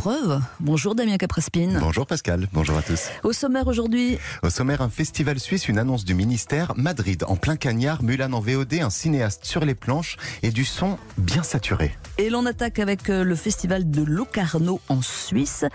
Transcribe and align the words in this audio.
preuve. 0.00 0.40
Bonjour 0.60 0.94
Damien 0.94 1.18
Caprespine. 1.18 1.78
Bonjour 1.78 2.06
Pascal, 2.06 2.48
bonjour 2.54 2.78
à 2.78 2.80
tous. 2.80 3.10
Au 3.22 3.34
sommaire 3.34 3.66
aujourd'hui. 3.66 4.16
Au 4.42 4.48
sommaire, 4.48 4.80
un 4.80 4.88
festival 4.88 5.38
suisse, 5.38 5.68
une 5.68 5.76
annonce 5.76 6.06
du 6.06 6.14
ministère. 6.14 6.72
Madrid, 6.74 7.22
en 7.28 7.36
plein 7.36 7.56
cagnard, 7.56 8.02
Mulan 8.02 8.32
en 8.32 8.40
VOD, 8.40 8.76
un 8.80 8.88
cinéaste 8.88 9.44
sur 9.44 9.62
les 9.62 9.74
planches 9.74 10.16
et 10.42 10.52
du 10.52 10.64
son 10.64 10.96
bien 11.18 11.42
saturé. 11.42 11.94
Et 12.16 12.30
l'on 12.30 12.46
attaque 12.46 12.78
avec 12.78 13.10
euh, 13.10 13.24
le 13.24 13.34
festival 13.34 13.90
de 13.90 14.02
Locarno 14.02 14.80
en 14.88 15.02
Suisse, 15.02 15.66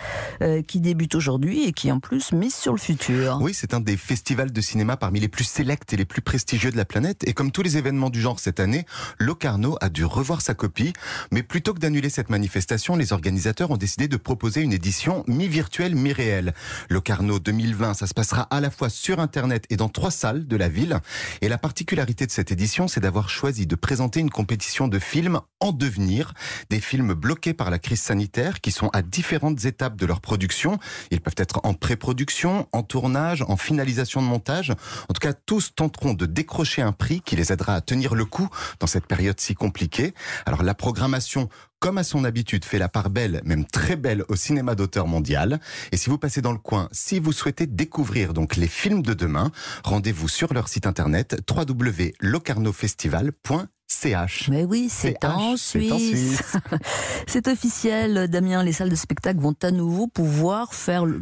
euh, 0.42 0.64
qui 0.64 0.80
débute 0.80 1.14
aujourd'hui 1.14 1.64
et 1.66 1.72
qui 1.72 1.92
en 1.92 2.00
plus 2.00 2.32
mise 2.32 2.56
sur 2.56 2.72
le 2.72 2.80
futur. 2.80 3.38
Oui, 3.42 3.54
c'est 3.54 3.76
un 3.76 3.80
des 3.80 3.96
festivals 3.96 4.52
de 4.52 4.62
cinéma 4.62 4.98
parmi 4.98 5.20
les 5.20 5.28
plus 5.28 5.44
sélects 5.44 5.94
et 5.94 5.98
les 5.98 6.06
plus 6.06 6.22
prestigieux 6.22 6.72
de 6.72 6.78
la 6.78 6.86
planète. 6.86 7.28
Et 7.28 7.34
comme 7.34 7.52
tous 7.52 7.62
les 7.62 7.78
événements 7.78 8.10
du 8.10 8.22
genre 8.22 8.40
cette 8.40 8.60
année, 8.60 8.88
Locarno 9.20 9.78
a 9.82 9.90
dû 9.90 10.04
revoir 10.04 10.42
sa 10.42 10.56
copie. 10.56 10.94
Mais 11.32 11.44
plutôt 11.44 11.76
que 11.76 11.80
d'annuler 11.80 12.10
cette 12.10 12.32
manifestation, 12.32 12.96
les 12.96 13.14
organisateurs 13.14 13.70
ont 13.70 13.78
décidé 13.78 14.08
de 14.08 14.15
proposer 14.18 14.62
une 14.62 14.74
édition 14.74 15.24
mi-virtuelle, 15.28 15.96
mi-réelle. 15.96 16.54
Locarno 16.90 17.40
2020, 17.40 17.94
ça 17.94 18.08
se 18.08 18.14
passera 18.14 18.44
à 18.44 18.62
la 18.62 18.70
fois 18.70 18.90
sur 18.90 19.20
Internet 19.20 19.66
et 19.70 19.78
dans 19.78 19.90
trois 19.90 20.12
salles 20.12 20.48
de 20.48 20.58
la 20.58 20.70
ville. 20.70 21.00
Et 21.42 21.50
la 21.50 21.58
particularité 21.58 22.26
de 22.26 22.32
cette 22.32 22.52
édition, 22.52 22.88
c'est 22.88 23.00
d'avoir 23.00 23.30
choisi 23.30 23.68
de 23.68 23.76
présenter 23.76 24.20
une 24.20 24.30
compétition 24.30 24.88
de 24.88 25.00
films 25.00 25.40
en 25.60 25.72
devenir 25.72 26.34
des 26.70 26.80
films 26.80 27.14
bloqués 27.14 27.54
par 27.54 27.70
la 27.70 27.80
crise 27.80 28.02
sanitaire 28.02 28.62
qui 28.62 28.72
sont 28.72 28.90
à 28.90 29.02
différentes 29.02 29.66
étapes 29.66 29.96
de 29.96 30.06
leur 30.06 30.22
production. 30.22 30.80
Ils 31.12 31.22
peuvent 31.22 31.36
être 31.38 31.60
en 31.64 31.74
pré-production, 31.74 32.68
en 32.72 32.84
tournage, 32.84 33.44
en 33.48 33.58
finalisation 33.58 34.22
de 34.22 34.28
montage. 34.28 34.72
En 34.72 35.14
tout 35.14 35.20
cas, 35.20 35.34
tous 35.34 35.74
tenteront 35.76 36.14
de 36.14 36.26
décrocher 36.26 36.82
un 36.82 36.92
prix 36.92 37.22
qui 37.22 37.36
les 37.36 37.52
aidera 37.52 37.76
à 37.76 37.82
tenir 37.82 38.16
le 38.16 38.26
coup 38.26 38.50
dans 38.80 38.88
cette 38.88 39.08
période 39.08 39.40
si 39.40 39.56
compliquée. 39.56 40.14
Alors 40.46 40.64
la 40.64 40.74
programmation 40.74 41.50
comme 41.86 42.00
à 42.00 42.04
son 42.04 42.24
habitude, 42.24 42.66
fait 42.66 42.80
la 42.80 42.90
part 42.90 43.12
belle, 43.12 43.42
même 43.46 43.64
très 43.64 43.96
belle, 43.96 44.24
au 44.28 44.36
cinéma 44.36 44.74
d'auteur 44.74 45.06
mondial. 45.06 45.60
Et 45.92 45.98
si 45.98 46.10
vous 46.10 46.18
passez 46.18 46.42
dans 46.42 46.52
le 46.52 46.58
coin, 46.58 46.90
si 46.92 47.20
vous 47.20 47.32
souhaitez 47.32 47.68
découvrir 47.68 48.34
les 48.58 48.68
films 48.68 49.04
de 49.04 49.14
demain, 49.14 49.52
rendez-vous 49.84 50.28
sur 50.28 50.52
leur 50.56 50.68
site 50.68 50.88
internet 50.88 51.40
www.locarnofestival.fr 51.48 53.75
CH. 53.88 54.50
Mais 54.50 54.64
oui, 54.64 54.88
c'est 54.90 55.24
en 55.24 55.58
Suisse. 55.58 56.42
C'est 57.28 57.48
officiel, 57.48 58.28
Damien, 58.28 58.64
les 58.64 58.72
salles 58.72 58.90
de 58.90 58.96
spectacle 58.96 59.40
vont 59.40 59.56
à 59.62 59.72
nouveau 59.72 60.08
pouvoir 60.08 60.74
faire 60.74 61.06
le, 61.06 61.20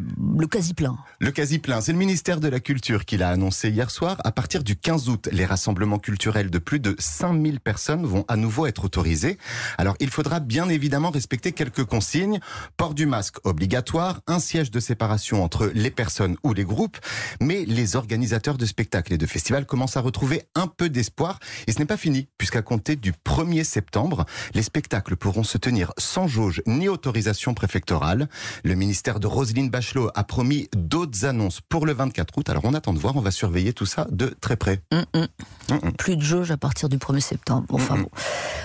quasi-plein. 0.47 0.97
Le 1.20 1.31
quasi-plein, 1.31 1.81
c'est 1.81 1.92
le 1.92 1.97
ministère 1.97 2.39
de 2.39 2.47
la 2.47 2.59
Culture 2.59 3.05
qui 3.05 3.17
l'a 3.17 3.30
annoncé 3.30 3.70
hier 3.70 3.89
soir. 3.89 4.17
À 4.23 4.31
partir 4.31 4.64
du 4.64 4.75
15 4.75 5.09
août, 5.09 5.30
les 5.31 5.45
rassemblements 5.45 6.00
culturels 6.00 6.50
de 6.50 6.59
plus 6.59 6.80
de 6.80 6.95
5000 7.00 7.59
personnes 7.59 8.05
vont 8.05 8.25
à 8.28 8.38
nouveau 8.38 8.66
être 8.66 8.86
autorisés. 8.86 9.38
Alors, 9.77 9.95
il 10.00 10.09
faudra 10.09 10.39
bien 10.39 10.70
évidemment 10.70 11.09
respecter 11.09 11.52
quelques 11.52 11.86
consignes. 11.86 12.39
Port 12.77 12.94
du 12.94 13.05
masque 13.05 13.38
obligatoire, 13.45 14.22
un 14.27 14.39
siège 14.39 14.72
de 14.72 14.80
séparation 14.80 15.44
entre 15.44 15.72
les 15.73 15.92
personnes 15.92 16.38
ou 16.44 16.53
les 16.53 16.64
groupes. 16.64 16.98
Mais 17.42 17.66
les 17.66 17.95
organisateurs 17.95 18.58
de 18.58 18.66
spectacles 18.66 19.14
et 19.14 19.17
de 19.17 19.25
festivals 19.25 19.66
commencent 19.66 19.98
à 19.98 20.02
retrouver 20.02 20.44
un 20.55 20.67
peu 20.67 20.89
d'espoir. 20.89 21.39
Et 21.67 21.72
ce 21.72 21.80
n'est 21.80 21.86
pas 21.86 21.98
fini, 21.98 22.27
puisque 22.38 22.52
à 22.55 22.61
compter 22.61 22.95
du 22.95 23.11
1er 23.11 23.63
septembre. 23.63 24.25
Les 24.53 24.63
spectacles 24.63 25.15
pourront 25.15 25.43
se 25.43 25.57
tenir 25.57 25.91
sans 25.97 26.27
jauge 26.27 26.61
ni 26.67 26.89
autorisation 26.89 27.53
préfectorale. 27.53 28.27
Le 28.63 28.75
ministère 28.75 29.19
de 29.19 29.27
Roselyne 29.27 29.69
Bachelot 29.69 30.09
a 30.15 30.23
promis 30.23 30.69
d'autres 30.75 31.25
annonces 31.25 31.61
pour 31.61 31.85
le 31.85 31.93
24 31.93 32.37
août. 32.37 32.49
Alors 32.49 32.65
on 32.65 32.73
attend 32.73 32.93
de 32.93 32.99
voir, 32.99 33.15
on 33.15 33.21
va 33.21 33.31
surveiller 33.31 33.73
tout 33.73 33.85
ça 33.85 34.07
de 34.11 34.35
très 34.41 34.55
près. 34.55 34.81
Hum, 34.91 35.05
hum. 35.13 35.27
Hum, 35.69 35.93
Plus 35.93 36.17
de 36.17 36.21
jauge 36.21 36.51
à 36.51 36.57
partir 36.57 36.89
du 36.89 36.97
1er 36.97 37.21
septembre. 37.21 37.65
Enfin 37.69 37.97
bon. 37.97 38.09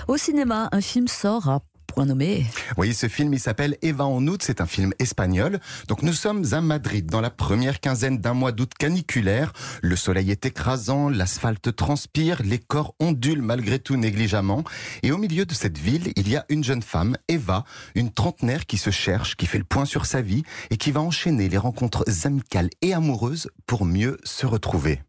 Au 0.07 0.17
cinéma, 0.17 0.69
un 0.71 0.81
film 0.81 1.07
sort 1.07 1.49
à 1.49 1.61
point 1.91 2.05
nommé. 2.05 2.45
Oui, 2.77 2.93
ce 2.93 3.07
film, 3.07 3.33
il 3.33 3.39
s'appelle 3.39 3.77
Eva 3.81 4.05
en 4.05 4.25
août. 4.27 4.41
C'est 4.43 4.61
un 4.61 4.65
film 4.65 4.93
espagnol. 4.99 5.59
Donc 5.87 6.01
nous 6.01 6.13
sommes 6.13 6.45
à 6.51 6.61
Madrid 6.61 7.05
dans 7.05 7.21
la 7.21 7.29
première 7.29 7.79
quinzaine 7.79 8.19
d'un 8.19 8.33
mois 8.33 8.51
d'août 8.51 8.71
caniculaire. 8.77 9.53
Le 9.81 9.95
soleil 9.95 10.31
est 10.31 10.45
écrasant, 10.45 11.09
l'asphalte 11.09 11.75
transpire, 11.75 12.41
les 12.43 12.59
corps 12.59 12.95
ondulent 12.99 13.41
malgré 13.41 13.79
tout 13.79 13.95
négligemment. 13.95 14.63
Et 15.03 15.11
au 15.11 15.17
milieu 15.17 15.45
de 15.45 15.53
cette 15.53 15.77
ville, 15.77 16.11
il 16.15 16.29
y 16.29 16.35
a 16.35 16.45
une 16.49 16.63
jeune 16.63 16.81
femme, 16.81 17.17
Eva, 17.27 17.65
une 17.95 18.11
trentenaire 18.11 18.65
qui 18.65 18.77
se 18.77 18.89
cherche, 18.89 19.35
qui 19.35 19.45
fait 19.45 19.57
le 19.57 19.63
point 19.63 19.85
sur 19.85 20.05
sa 20.05 20.21
vie 20.21 20.43
et 20.69 20.77
qui 20.77 20.91
va 20.91 21.01
enchaîner 21.01 21.49
les 21.49 21.57
rencontres 21.57 22.03
amicales 22.25 22.69
et 22.81 22.93
amoureuses 22.93 23.49
pour 23.65 23.85
mieux 23.85 24.17
se 24.23 24.45
retrouver. 24.45 25.01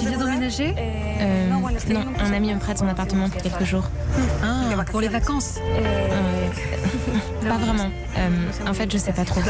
Tu 0.00 0.08
viens 0.08 0.18
d'emménager 0.18 0.74
euh, 0.76 1.48
Non, 1.48 2.04
un 2.18 2.32
ami 2.32 2.52
me 2.54 2.58
prête 2.58 2.78
son 2.78 2.88
appartement 2.88 3.28
pour 3.28 3.42
quelques 3.42 3.64
jours. 3.64 3.84
Ah, 4.42 4.53
pour 4.82 5.00
les 5.00 5.08
vacances 5.08 5.58
euh, 5.60 6.48
Pas 7.48 7.58
vraiment. 7.58 7.90
Euh, 8.18 8.68
en 8.68 8.74
fait, 8.74 8.90
je 8.90 8.98
sais 8.98 9.12
pas 9.12 9.24
trop. 9.24 9.40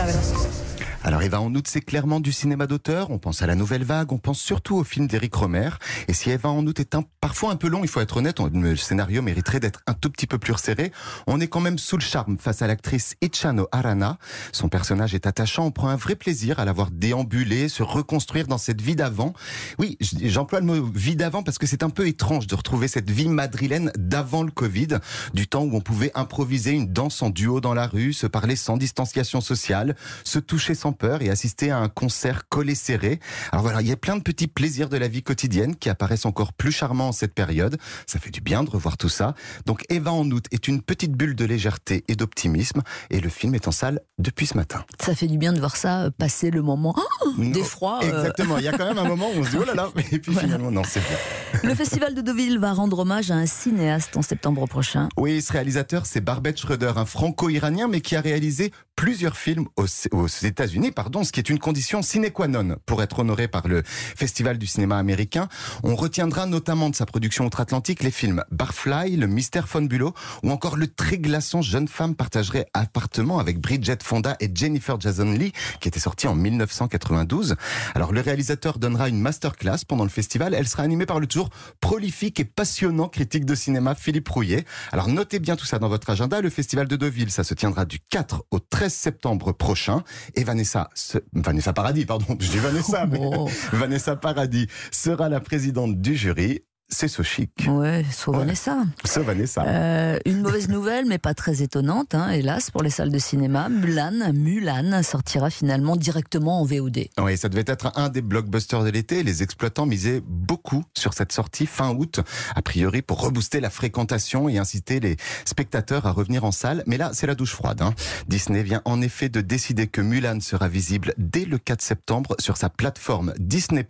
Alors 1.06 1.20
Eva 1.20 1.38
en 1.38 1.54
août, 1.54 1.66
c'est 1.68 1.82
clairement 1.82 2.18
du 2.18 2.32
cinéma 2.32 2.66
d'auteur. 2.66 3.10
On 3.10 3.18
pense 3.18 3.42
à 3.42 3.46
la 3.46 3.54
nouvelle 3.54 3.84
vague, 3.84 4.10
on 4.10 4.16
pense 4.16 4.40
surtout 4.40 4.76
au 4.76 4.84
film 4.84 5.06
d'Éric 5.06 5.34
Romer. 5.34 5.68
Et 6.08 6.14
si 6.14 6.30
Eva 6.30 6.48
en 6.48 6.66
août 6.66 6.80
est 6.80 6.94
un, 6.94 7.04
parfois 7.20 7.52
un 7.52 7.56
peu 7.56 7.68
long, 7.68 7.80
il 7.82 7.88
faut 7.88 8.00
être 8.00 8.16
honnête, 8.16 8.38
le 8.40 8.74
scénario 8.74 9.20
mériterait 9.20 9.60
d'être 9.60 9.82
un 9.86 9.92
tout 9.92 10.08
petit 10.08 10.26
peu 10.26 10.38
plus 10.38 10.54
resserré. 10.54 10.92
On 11.26 11.42
est 11.42 11.46
quand 11.46 11.60
même 11.60 11.76
sous 11.76 11.98
le 11.98 12.02
charme 12.02 12.38
face 12.38 12.62
à 12.62 12.66
l'actrice 12.66 13.16
Ichano 13.20 13.68
Arana. 13.70 14.16
Son 14.52 14.70
personnage 14.70 15.14
est 15.14 15.26
attachant, 15.26 15.66
on 15.66 15.72
prend 15.72 15.88
un 15.88 15.96
vrai 15.96 16.16
plaisir 16.16 16.58
à 16.58 16.64
la 16.64 16.72
voir 16.72 16.90
déambuler, 16.90 17.68
se 17.68 17.82
reconstruire 17.82 18.46
dans 18.46 18.56
cette 18.56 18.80
vie 18.80 18.96
d'avant. 18.96 19.34
Oui, 19.78 19.98
j'emploie 20.00 20.60
le 20.60 20.66
mot 20.66 20.90
vie 20.94 21.16
d'avant 21.16 21.42
parce 21.42 21.58
que 21.58 21.66
c'est 21.66 21.82
un 21.82 21.90
peu 21.90 22.08
étrange 22.08 22.46
de 22.46 22.54
retrouver 22.54 22.88
cette 22.88 23.10
vie 23.10 23.28
madrilène 23.28 23.92
d'avant 23.98 24.42
le 24.42 24.50
Covid, 24.50 25.00
du 25.34 25.48
temps 25.48 25.64
où 25.64 25.76
on 25.76 25.82
pouvait 25.82 26.12
improviser 26.14 26.70
une 26.70 26.90
danse 26.90 27.20
en 27.20 27.28
duo 27.28 27.60
dans 27.60 27.74
la 27.74 27.86
rue, 27.86 28.14
se 28.14 28.26
parler 28.26 28.56
sans 28.56 28.78
distanciation 28.78 29.42
sociale, 29.42 29.96
se 30.24 30.38
toucher 30.38 30.74
sans 30.74 30.93
peur 30.94 31.22
et 31.22 31.28
assister 31.28 31.70
à 31.70 31.78
un 31.78 31.88
concert 31.88 32.48
collé 32.48 32.74
serré. 32.74 33.20
Alors 33.52 33.62
voilà, 33.62 33.82
il 33.82 33.88
y 33.88 33.92
a 33.92 33.96
plein 33.96 34.16
de 34.16 34.22
petits 34.22 34.46
plaisirs 34.46 34.88
de 34.88 34.96
la 34.96 35.08
vie 35.08 35.22
quotidienne 35.22 35.76
qui 35.76 35.90
apparaissent 35.90 36.26
encore 36.26 36.52
plus 36.52 36.72
charmants 36.72 37.08
en 37.08 37.12
cette 37.12 37.34
période. 37.34 37.76
Ça 38.06 38.18
fait 38.18 38.30
du 38.30 38.40
bien 38.40 38.64
de 38.64 38.70
revoir 38.70 38.96
tout 38.96 39.08
ça. 39.08 39.34
Donc 39.66 39.84
Eva 39.90 40.12
en 40.12 40.30
août 40.30 40.46
est 40.50 40.68
une 40.68 40.80
petite 40.80 41.12
bulle 41.12 41.34
de 41.34 41.44
légèreté 41.44 42.04
et 42.08 42.16
d'optimisme 42.16 42.82
et 43.10 43.20
le 43.20 43.28
film 43.28 43.54
est 43.54 43.68
en 43.68 43.72
salle 43.72 44.00
depuis 44.18 44.46
ce 44.46 44.56
matin. 44.56 44.84
Ça 45.00 45.14
fait 45.14 45.26
du 45.26 45.38
bien 45.38 45.52
de 45.52 45.58
voir 45.58 45.76
ça 45.76 46.04
euh, 46.04 46.10
passer 46.10 46.50
le 46.50 46.62
moment 46.62 46.94
oh, 46.96 47.32
d'effroi. 47.38 48.00
Euh. 48.02 48.08
Exactement, 48.08 48.58
il 48.58 48.64
y 48.64 48.68
a 48.68 48.72
quand 48.72 48.86
même 48.86 48.98
un 48.98 49.08
moment 49.08 49.28
où 49.34 49.40
on 49.40 49.44
se 49.44 49.50
dit 49.50 49.58
oh 49.60 49.64
là 49.64 49.74
là, 49.74 49.90
et 50.12 50.18
puis 50.18 50.34
finalement 50.34 50.70
non, 50.70 50.82
c'est 50.84 51.00
bien. 51.00 51.18
Le 51.62 51.74
festival 51.74 52.14
de 52.14 52.20
Deauville 52.20 52.58
va 52.58 52.72
rendre 52.72 52.98
hommage 52.98 53.30
à 53.30 53.34
un 53.34 53.46
cinéaste 53.46 54.16
en 54.16 54.22
septembre 54.22 54.66
prochain. 54.66 55.08
Oui, 55.16 55.40
ce 55.42 55.52
réalisateur, 55.52 56.06
c'est 56.06 56.20
Barbet 56.20 56.56
Schroeder, 56.56 56.92
un 56.96 57.04
franco-iranien, 57.04 57.88
mais 57.88 58.00
qui 58.00 58.16
a 58.16 58.20
réalisé 58.20 58.72
plusieurs 58.96 59.36
films 59.36 59.66
aux, 59.76 60.26
États-Unis, 60.42 60.92
pardon, 60.92 61.24
ce 61.24 61.32
qui 61.32 61.40
est 61.40 61.50
une 61.50 61.58
condition 61.58 62.02
sine 62.02 62.30
qua 62.30 62.48
non 62.48 62.76
pour 62.86 63.02
être 63.02 63.18
honoré 63.18 63.48
par 63.48 63.66
le 63.66 63.82
Festival 63.84 64.56
du 64.56 64.66
cinéma 64.66 64.98
américain. 64.98 65.48
On 65.82 65.94
retiendra 65.96 66.46
notamment 66.46 66.90
de 66.90 66.94
sa 66.94 67.04
production 67.06 67.44
outre-Atlantique 67.44 68.02
les 68.02 68.10
films 68.10 68.44
Barfly, 68.50 69.16
Le 69.16 69.26
Mystère 69.26 69.66
Bulow 69.74 70.14
ou 70.42 70.50
encore 70.50 70.76
Le 70.76 70.86
très 70.86 71.18
glaçant 71.18 71.60
Jeune 71.60 71.88
femme 71.88 72.14
partagerait 72.14 72.66
appartement 72.72 73.38
avec 73.38 73.60
Bridget 73.60 73.98
Fonda 74.02 74.36
et 74.40 74.50
Jennifer 74.54 75.00
Jason 75.00 75.32
Lee, 75.32 75.52
qui 75.80 75.88
était 75.88 76.00
sorti 76.00 76.28
en 76.28 76.34
1992. 76.34 77.56
Alors 77.94 78.12
le 78.12 78.20
réalisateur 78.20 78.78
donnera 78.78 79.08
une 79.08 79.20
masterclass 79.20 79.84
pendant 79.86 80.04
le 80.04 80.10
festival. 80.10 80.54
Elle 80.54 80.68
sera 80.68 80.84
animée 80.84 81.06
par 81.06 81.20
le 81.20 81.26
toujours 81.26 81.43
prolifique 81.80 82.40
et 82.40 82.44
passionnant 82.44 83.08
critique 83.08 83.44
de 83.44 83.54
cinéma 83.54 83.94
Philippe 83.94 84.28
Rouillet. 84.28 84.64
Alors 84.92 85.08
notez 85.08 85.38
bien 85.38 85.56
tout 85.56 85.66
ça 85.66 85.78
dans 85.78 85.88
votre 85.88 86.10
agenda. 86.10 86.40
Le 86.40 86.50
festival 86.50 86.88
de 86.88 86.96
Deauville, 86.96 87.30
ça 87.30 87.44
se 87.44 87.54
tiendra 87.54 87.84
du 87.84 87.98
4 88.00 88.44
au 88.50 88.58
13 88.58 88.92
septembre 88.92 89.52
prochain. 89.52 90.02
Et 90.34 90.44
Vanessa, 90.44 90.90
Vanessa 91.32 91.72
Paradis, 91.72 92.06
pardon, 92.06 92.36
je 92.40 92.50
dis 92.50 92.58
Vanessa, 92.58 93.06
mais 93.06 93.20
oh. 93.20 93.48
Vanessa 93.72 94.16
Paradis 94.16 94.68
sera 94.90 95.28
la 95.28 95.40
présidente 95.40 96.00
du 96.00 96.16
jury 96.16 96.62
c'est 96.88 97.08
so 97.08 97.22
chic. 97.22 97.50
Ouais, 97.66 98.04
Vanessa. 98.26 98.84
So 99.04 99.22
Vanessa. 99.22 99.64
Euh, 99.66 100.18
une 100.26 100.42
mauvaise 100.42 100.68
nouvelle, 100.68 101.06
mais 101.06 101.18
pas 101.18 101.34
très 101.34 101.62
étonnante, 101.62 102.14
hein, 102.14 102.30
hélas, 102.30 102.70
pour 102.70 102.82
les 102.82 102.90
salles 102.90 103.10
de 103.10 103.18
cinéma. 103.18 103.68
Mulan, 103.68 104.32
Mulan 104.32 105.02
sortira 105.02 105.50
finalement 105.50 105.96
directement 105.96 106.60
en 106.60 106.64
VOD. 106.64 107.08
Oui, 107.18 107.36
ça 107.36 107.48
devait 107.48 107.64
être 107.66 107.92
un 107.96 108.10
des 108.10 108.22
blockbusters 108.22 108.84
de 108.84 108.90
l'été. 108.90 109.22
Les 109.22 109.42
exploitants 109.42 109.86
misaient 109.86 110.22
beaucoup 110.24 110.84
sur 110.96 111.14
cette 111.14 111.32
sortie 111.32 111.66
fin 111.66 111.90
août, 111.90 112.20
a 112.54 112.62
priori 112.62 113.02
pour 113.02 113.20
rebooster 113.20 113.60
la 113.60 113.70
fréquentation 113.70 114.48
et 114.48 114.58
inciter 114.58 115.00
les 115.00 115.16
spectateurs 115.44 116.06
à 116.06 116.12
revenir 116.12 116.44
en 116.44 116.52
salle. 116.52 116.84
Mais 116.86 116.96
là, 116.96 117.10
c'est 117.12 117.26
la 117.26 117.34
douche 117.34 117.52
froide. 117.54 117.82
Hein. 117.82 117.94
Disney 118.28 118.62
vient 118.62 118.82
en 118.84 119.00
effet 119.00 119.28
de 119.28 119.40
décider 119.40 119.86
que 119.86 120.00
Mulan 120.00 120.40
sera 120.40 120.68
visible 120.68 121.14
dès 121.18 121.44
le 121.44 121.58
4 121.58 121.82
septembre 121.82 122.36
sur 122.38 122.56
sa 122.56 122.68
plateforme 122.68 123.32
Disney+. 123.38 123.86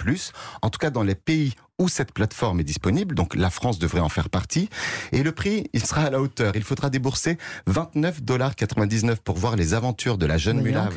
En 0.63 0.71
tout 0.71 0.79
cas, 0.79 0.91
dans 0.91 1.03
les 1.03 1.15
pays 1.15 1.55
où 1.79 1.89
cette 1.89 2.13
plateforme 2.13 2.61
est 2.61 2.65
disponible. 2.65 3.15
Donc 3.15 3.35
la 3.35 3.51
France 3.51 3.79
devrait 3.79 4.01
en 4.01 4.09
faire 4.09 4.31
partie. 4.31 4.69
Et 5.13 5.23
le 5.23 5.33
prix, 5.33 5.69
il 5.73 5.85
sera 5.85 6.03
à 6.03 6.11
la 6.11 6.21
hauteur. 6.21 6.53
Il 6.55 6.63
faudra 6.63 6.91
débourser 6.91 7.39
29,99$ 7.69 9.17
pour 9.17 9.37
voir 9.37 9.57
les 9.57 9.75
aventures 9.75 10.19
de 10.19 10.27
la 10.27 10.39
jeune 10.39 10.61
Mulan 10.61 10.89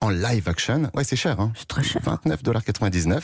en 0.00 0.08
live 0.08 0.48
action. 0.48 0.90
Ouais, 0.94 1.04
c'est 1.04 1.16
cher. 1.16 1.40
Hein 1.40 1.52
c'est 1.56 1.68
très 1.68 1.82
cher. 1.82 2.00
29,99$. 2.02 3.22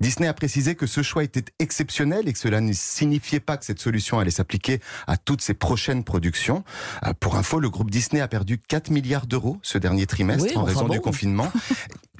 Disney 0.00 0.28
a 0.28 0.34
précisé 0.34 0.74
que 0.74 0.86
ce 0.86 1.02
choix 1.02 1.24
était 1.24 1.44
exceptionnel 1.58 2.28
et 2.28 2.32
que 2.32 2.38
cela 2.38 2.60
ne 2.60 2.72
signifiait 2.72 3.40
pas 3.40 3.56
que 3.56 3.64
cette 3.64 3.80
solution 3.80 4.18
allait 4.18 4.30
s'appliquer 4.30 4.80
à 5.06 5.16
toutes 5.16 5.40
ses 5.40 5.54
prochaines 5.54 6.04
productions. 6.04 6.64
Euh, 7.06 7.12
pour 7.18 7.36
info, 7.36 7.60
le 7.60 7.70
groupe 7.70 7.90
Disney 7.90 8.20
a 8.20 8.28
perdu 8.28 8.58
4 8.58 8.90
milliards 8.90 9.26
d'euros 9.26 9.58
ce 9.62 9.78
dernier 9.78 10.06
trimestre 10.06 10.56
en 10.56 10.64
raison 10.64 10.88
du 10.88 11.00
confinement. 11.00 11.50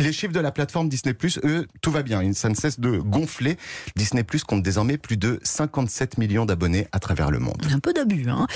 Les 0.02 0.12
chiffres 0.12 0.32
de 0.32 0.40
la 0.40 0.50
plateforme 0.50 0.88
Disney 0.88 1.14
Plus, 1.14 1.38
eux, 1.44 1.66
tout 1.80 1.92
va 1.92 2.02
bien. 2.02 2.32
Ça 2.32 2.48
ne 2.48 2.54
cesse 2.54 2.80
de 2.80 2.98
gonfler. 2.98 3.56
Disney 3.94 4.24
Plus 4.24 4.42
compte 4.42 4.62
désormais 4.62 4.98
plus 4.98 5.16
de 5.16 5.38
57 5.44 6.18
millions 6.18 6.44
d'abonnés 6.44 6.88
à 6.90 6.98
travers 6.98 7.30
le 7.30 7.38
monde. 7.38 7.62
Un 7.70 7.78
peu 7.78 7.92
d'abus. 7.92 8.28
Hein. 8.28 8.46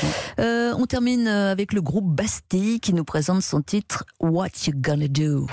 Euh, 0.41 0.75
on 0.77 0.87
termine 0.87 1.29
avec 1.29 1.73
le 1.73 1.83
groupe 1.83 2.07
Bastille 2.07 2.81
qui 2.81 2.93
nous 2.93 3.05
présente 3.05 3.43
son 3.43 3.63
titre 3.63 4.05
What 4.21 4.49
You 4.67 4.73
Gonna 4.75 5.09
Do? 5.09 5.47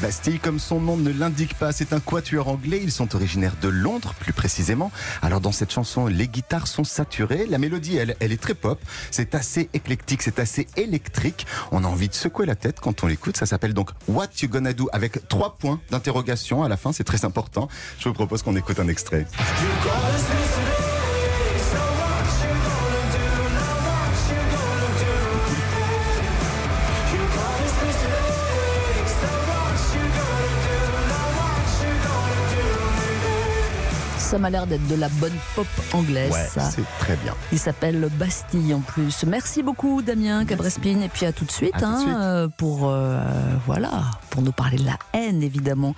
Bastille, 0.00 0.38
comme 0.38 0.58
son 0.58 0.80
nom 0.80 0.96
ne 0.96 1.10
l'indique 1.10 1.54
pas, 1.54 1.72
c'est 1.72 1.92
un 1.92 2.00
quatuor 2.00 2.48
anglais. 2.48 2.80
Ils 2.82 2.92
sont 2.92 3.14
originaires 3.14 3.54
de 3.60 3.68
Londres, 3.68 4.14
plus 4.18 4.32
précisément. 4.32 4.90
Alors, 5.22 5.40
dans 5.40 5.52
cette 5.52 5.72
chanson, 5.72 6.06
les 6.06 6.28
guitares 6.28 6.66
sont 6.66 6.84
saturées. 6.84 7.46
La 7.48 7.58
mélodie, 7.58 7.96
elle, 7.96 8.16
elle 8.20 8.32
est 8.32 8.40
très 8.40 8.54
pop. 8.54 8.78
C'est 9.10 9.34
assez 9.34 9.70
éclectique, 9.74 10.22
c'est 10.22 10.38
assez 10.38 10.66
électrique. 10.76 11.46
On 11.72 11.84
a 11.84 11.86
envie 11.86 12.08
de 12.08 12.14
secouer 12.14 12.46
la 12.46 12.56
tête 12.56 12.80
quand 12.80 13.04
on 13.04 13.06
l'écoute. 13.06 13.36
Ça 13.36 13.46
s'appelle 13.46 13.74
donc 13.74 13.90
What 14.08 14.28
You 14.42 14.48
Gonna 14.48 14.72
Do 14.72 14.88
avec 14.92 15.28
trois 15.28 15.56
points 15.56 15.80
d'interrogation 15.90 16.62
à 16.62 16.68
la 16.68 16.76
fin. 16.76 16.92
C'est 16.92 17.04
très 17.04 17.24
important. 17.24 17.68
Je 17.98 18.08
vous 18.08 18.14
propose 18.14 18.42
qu'on 18.42 18.56
écoute 18.56 18.78
un 18.80 18.88
extrait. 18.88 19.26
Ça 34.36 34.42
m'a 34.42 34.50
l'air 34.50 34.66
d'être 34.66 34.86
de 34.86 34.96
la 34.96 35.08
bonne 35.08 35.32
pop 35.54 35.66
anglaise. 35.94 36.30
Ouais, 36.30 36.46
c'est 36.70 36.84
très 36.98 37.16
bien. 37.16 37.32
Il 37.52 37.58
s'appelle 37.58 38.06
Bastille 38.18 38.74
en 38.74 38.80
plus. 38.80 39.24
Merci 39.26 39.62
beaucoup 39.62 40.02
Damien 40.02 40.44
Cabrespine 40.44 41.02
et 41.02 41.08
puis 41.08 41.24
à 41.24 41.32
tout 41.32 41.46
de 41.46 41.50
suite, 41.50 41.74
à 41.74 41.78
tout 41.78 41.86
de 41.86 41.90
hein, 41.90 42.42
suite. 42.42 42.56
pour 42.58 42.90
euh, 42.90 43.18
voilà 43.64 44.02
pour 44.28 44.42
nous 44.42 44.52
parler 44.52 44.76
de 44.76 44.84
la 44.84 44.98
haine 45.14 45.42
évidemment. 45.42 45.94